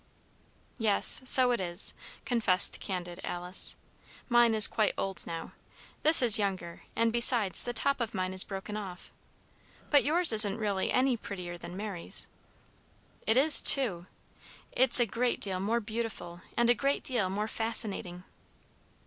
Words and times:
"Yes, 0.79 1.21
so 1.25 1.51
it 1.51 1.61
is," 1.61 1.93
confessed 2.25 2.79
candid 2.79 3.19
Alice. 3.23 3.75
"Mine 4.29 4.55
is 4.55 4.65
quite 4.65 4.95
old 4.97 5.27
now. 5.27 5.51
This 6.01 6.23
is 6.23 6.39
younger, 6.39 6.81
and, 6.95 7.13
besides, 7.13 7.61
the 7.61 7.71
top 7.71 8.01
of 8.01 8.15
mine 8.15 8.33
is 8.33 8.43
broken 8.43 8.75
off. 8.75 9.11
But 9.91 10.03
yours 10.03 10.33
isn't 10.33 10.57
really 10.57 10.91
any 10.91 11.17
prettier 11.17 11.55
than 11.55 11.77
Mary's." 11.77 12.27
"It 13.27 13.37
is 13.37 13.61
too! 13.61 14.07
It's 14.71 14.99
a 14.99 15.05
great 15.05 15.39
deal 15.39 15.59
more 15.59 15.79
beautiful 15.79 16.41
and 16.57 16.67
a 16.67 16.73
great 16.73 17.03
deal 17.03 17.29
more 17.29 17.47
fascinating." 17.47 18.23